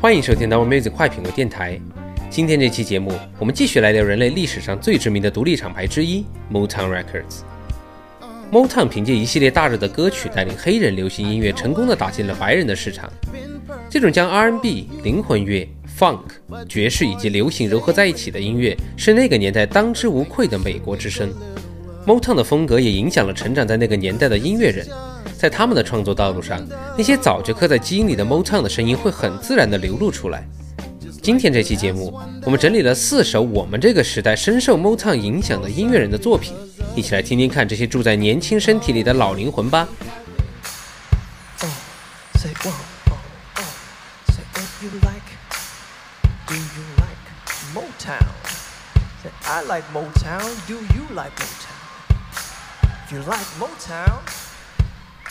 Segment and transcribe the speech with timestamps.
[0.00, 1.74] 欢迎收听《Our Music 快品味电台》。
[2.30, 7.40] 今天这期节目，我们继续来聊人类历史上最知名的独立厂牌之一 ——Motown Records。
[8.50, 13.12] Motown 凭借一系列大热的歌曲，带领黑人流行音乐成功的打进了白人的市场。
[13.90, 15.68] 这种将 R&B、灵魂乐、
[15.98, 16.20] Funk、
[16.66, 21.30] 爵士以及流行糅合在一起的音乐，是那个年代当之无愧的美国之声。
[22.06, 24.86] Motown 的风格也影响了成长在那个年代的音乐人。
[25.40, 26.60] 在他们的创作道路上，
[26.98, 30.46] 那些早就刻在基因里的 Motown 的声音会很自然地流露出来。
[31.22, 36.54] 今天这期节目，我们整理了四首我们这个时代深受 Motown 影响的音乐人的作品，
[36.94, 39.88] 一起来听听看这些住在年轻身体里的老灵魂吧。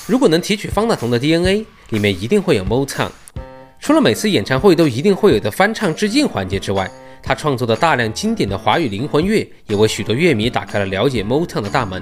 [0.09, 3.12] 如果能提取方大同的 DNA，里面一定会有 Motown。
[3.79, 6.90] 除了每次演唱会都一定会有的翻唱致敬环节之外，
[7.21, 12.02] 他创作的大量经典的华语灵魂乐，也为许多乐迷打开了了解 Motown 的大门。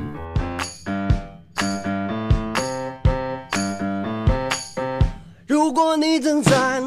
[5.46, 6.80] 如果你正在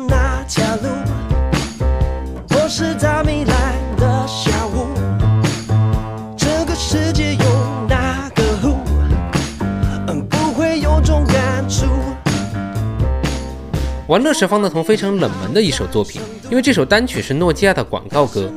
[14.11, 18.53] 玩乐是方大同非常冷门的一首作品，因为这首单曲是诺基亚的广告歌。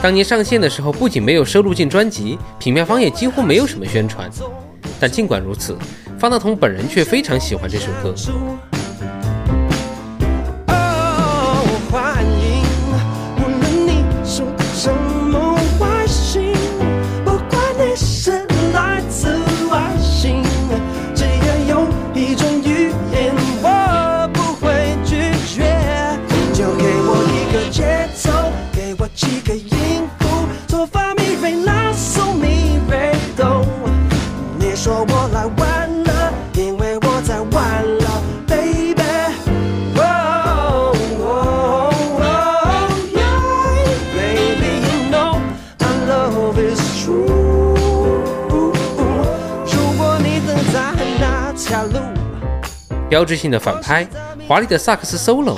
[0.00, 4.26] 当年上线的时候，不仅没有收录进专辑，品牌方也几乎没有什么宣传。
[4.98, 5.76] 但尽管如此，
[6.18, 8.14] 方大同本人却非常喜欢这首歌。
[53.08, 54.06] 标志性的反拍，
[54.48, 55.56] 华丽的萨克斯 solo，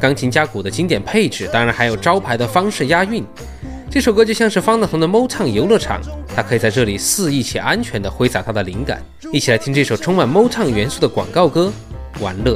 [0.00, 3.24] 钢琴加鼓的经典配置，当然还有招牌的方式押韵。
[3.90, 6.00] 这首歌就像是方大同的 Motown 游乐场，
[6.34, 9.02] 他可以在这里肆意且安全地挥洒他的灵感。
[9.30, 11.72] 一起来听这首充满 Motown 元素的广告歌
[12.22, 12.54] 《玩乐》。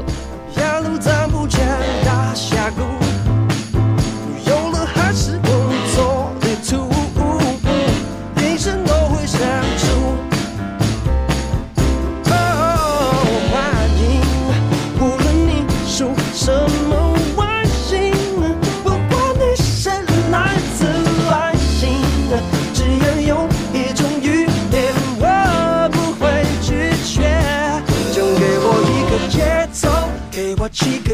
[30.83, 31.09] She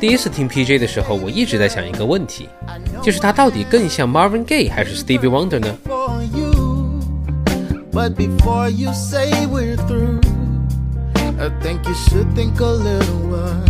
[0.00, 2.48] 第一次听 PJ 的时候，我一直在想一个问题，
[3.02, 5.76] 就是他到底更像 Marvin Gaye 还是 Stevie Wonder 呢？
[5.86, 7.00] for you.
[7.92, 10.20] But before you say we're through,
[11.38, 13.64] I think you should think a little while.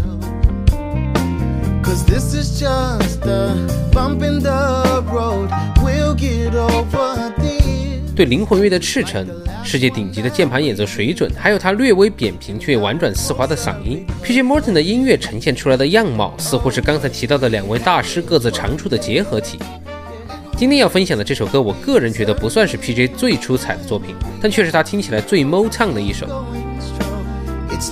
[1.83, 3.55] Cause this is just a
[3.93, 5.49] bump in the road.
[5.85, 7.60] We'll get over this.
[8.22, 9.28] 对灵魂乐的赤诚、
[9.64, 19.58] 世界顶级的键盘演奏水准，还有他略微扁平却婉转丝滑的嗓音，PJ Morton 的音乐呈现出来的样貌，似乎是刚才提到的两位大师各自长处的结合体。
[20.56, 26.28] 今天要分享的这首歌，我个人觉得不算是 PJ 最出彩的作品，但却是他听起来最 Motown 的一首。
[26.28, 27.26] Going strong.
[27.72, 27.90] It's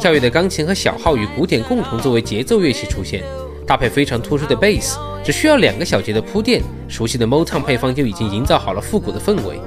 [0.00, 3.22] 跳跃的钢琴和小号与古典共同作为节奏乐器出现，
[3.66, 9.60] 搭配非常突出的 bass，只需要两个小节的铺垫，熟悉的 Motown 配方就已经营造好了复古的氛围。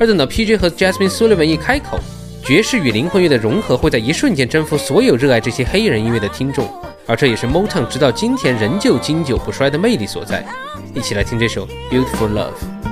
[0.00, 2.00] 而等到 PJ 和 Jasmine Sullivan 一开口，
[2.42, 6.66] 爵士与灵魂乐的融合会在一瞬间征服所有热爱这些黑人音乐的听众，
[7.06, 10.44] 而这也是 Motown 直到今天仍旧经久不衰的魅力所在。
[10.94, 12.88] 一起来听这首《Beautiful Love》。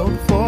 [0.00, 0.39] feel for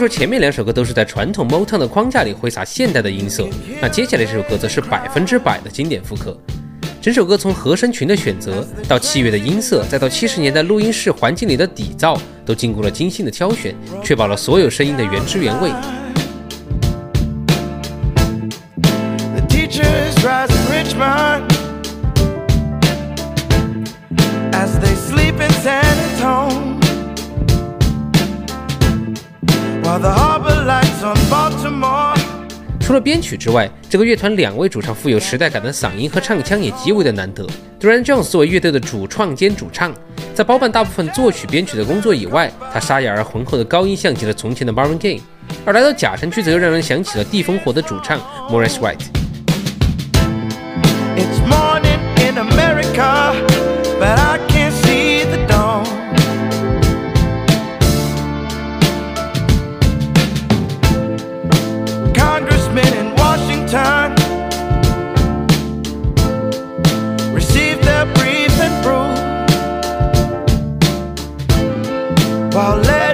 [0.00, 3.46] 说前面两首歌都是在传统 Motown 的框架里挥洒现代的音色，
[3.82, 6.34] 那接下来这首歌则是百分之百的经典复刻。
[7.02, 15.70] 整首歌从和声群的选择到器乐的音色，再到七十年代录音室环境里的底噪，都经过了精心的挑选，确保了所有声音的原汁原味。
[20.46, 21.49] The
[32.80, 37.46] 除了编曲之外，这个乐团两位主唱富有时代感的嗓音和唱腔也极为的难得。
[37.78, 39.94] Duran Jones 作为乐队的主创兼主唱，
[40.34, 45.20] 在包办大部分作曲编曲的工作以外，他沙哑而浑厚的高音像极了从前的 Marvin Gaye，
[45.66, 49.06] 而来到假山区则又让人想起了地烽火的主唱 Morris White。
[72.60, 73.09] falling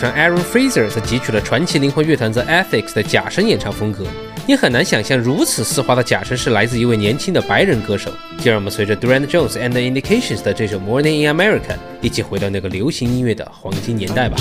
[0.00, 4.04] 唱 Aaron Fraser 则汲取了传奇灵魂乐团 The Ethics 的假声演唱风格。
[4.46, 8.10] 你很难想象如此丝滑的假声是来自一位年轻的白人歌手。
[8.38, 14.36] 就让我们随着 Durant Jones and the Indications 的这首 Morning in America 一起回到那个流行音乐的黄金年代吧。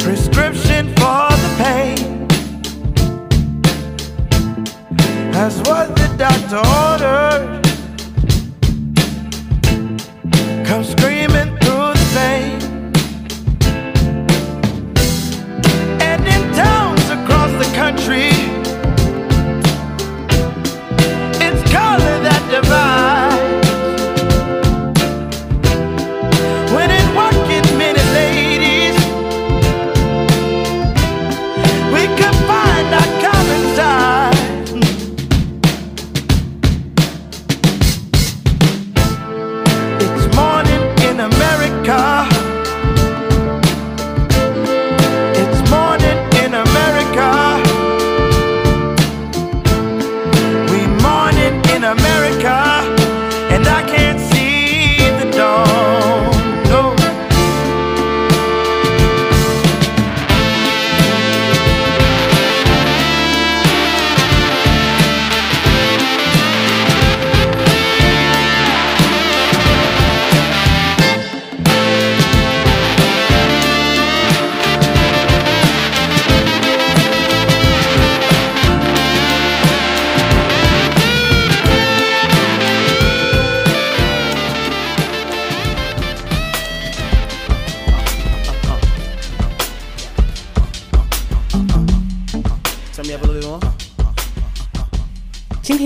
[0.00, 2.08] Prescription for the pain.
[5.38, 7.67] as what the doctor order
[10.68, 11.67] Come screaming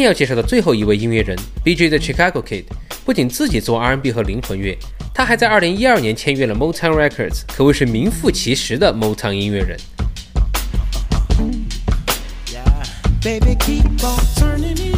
[0.02, 1.88] 要介绍的最后一位音乐人 B.J.
[1.88, 2.64] 的 Chicago Kid，
[3.04, 4.76] 不仅自己做 R&B 和灵魂乐，
[5.14, 9.78] 他还在2012年签约了 Motown Records，可谓是名副其实的 Motown 音乐人。
[13.22, 14.91] Baby, keep on turning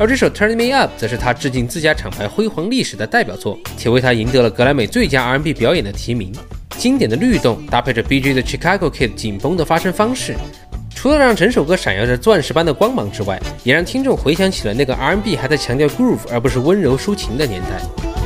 [0.00, 6.32] 而这首 Turn Me Up 则是他致敬自家厂牌辉煌历史的代表作，且为他赢得了格莱美最佳 R&B 表演的提名。
[6.76, 8.32] 经典的律动搭配着 B.G.
[8.32, 10.36] 的 Chicago Kid 紧绷的发声方式，
[10.94, 18.17] 除了让整首歌闪耀着钻石般的光芒之外，也让听众回想起了那个 R&B 还在强调 groove 而不是温柔抒情的年代。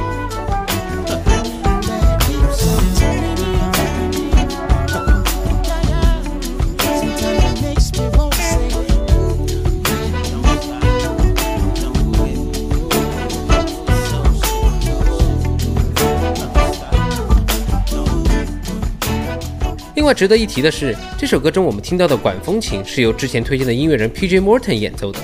[20.03, 24.41] 另外值得一提的是，这首歌中我们听到的管风琴是由之前推荐的音乐人 P.J.
[24.41, 25.21] Morton 演奏的。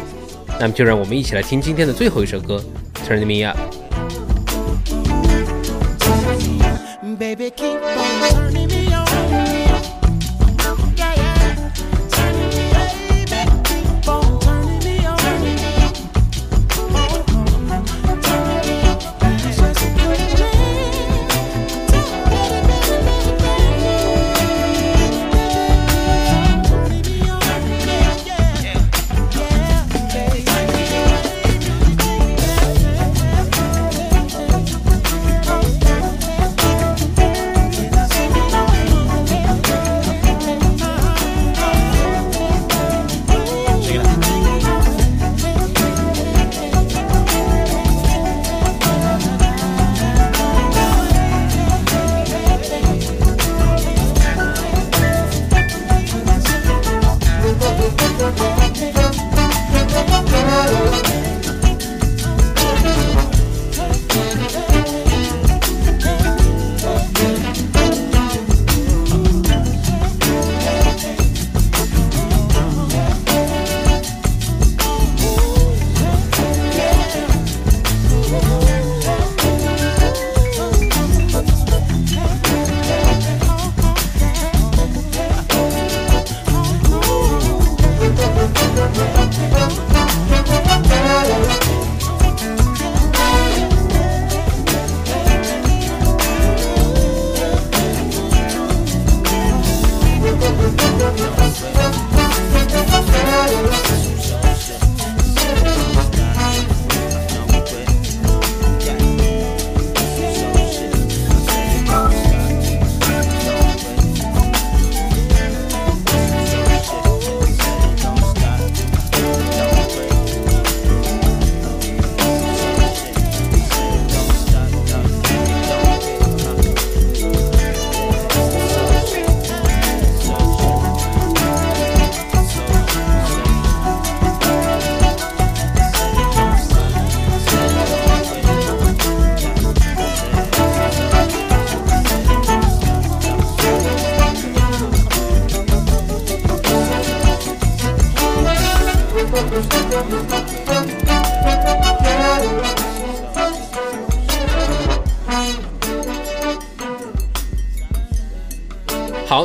[0.61, 2.63] 那么就让我们一起来听今天的最后一首歌
[3.05, 3.59] 《Turn Me Up》。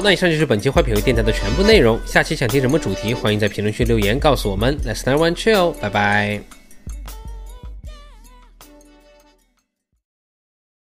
[0.04, 1.98] 那以上就是本期坏品味电台的全部内容。
[2.06, 4.78] 下期想听什么主题，欢迎在评论区留言告诉我们。
[4.86, 6.63] Let's start one chill，拜拜。